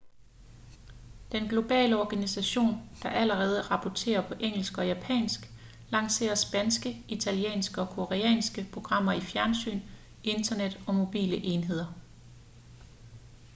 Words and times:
den 1.31 1.47
globale 1.49 1.99
organisation 2.01 2.89
der 3.03 3.09
allerede 3.09 3.61
rapporterer 3.61 4.27
på 4.27 4.33
engelsk 4.39 4.77
og 4.77 4.87
japansk 4.87 5.39
lancerer 5.89 6.35
spanske 6.35 7.05
italienske 7.07 7.81
og 7.81 7.87
koreanske 7.89 8.67
programmer 8.73 9.13
til 9.13 9.21
fjernsyn 9.23 9.79
internet 10.23 10.79
og 10.87 10.95
mobile 10.95 11.37
enheder 11.37 11.93